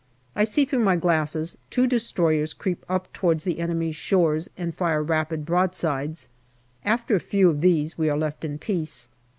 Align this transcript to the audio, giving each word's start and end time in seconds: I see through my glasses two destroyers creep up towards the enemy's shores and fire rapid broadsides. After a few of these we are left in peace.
I 0.35 0.45
see 0.45 0.65
through 0.65 0.83
my 0.83 0.95
glasses 0.95 1.59
two 1.69 1.85
destroyers 1.85 2.55
creep 2.55 2.83
up 2.89 3.13
towards 3.13 3.43
the 3.43 3.59
enemy's 3.59 3.95
shores 3.95 4.49
and 4.57 4.73
fire 4.73 5.03
rapid 5.03 5.45
broadsides. 5.45 6.27
After 6.83 7.13
a 7.15 7.19
few 7.19 7.51
of 7.51 7.61
these 7.61 7.99
we 7.99 8.09
are 8.09 8.17
left 8.17 8.43
in 8.43 8.57
peace. 8.57 9.09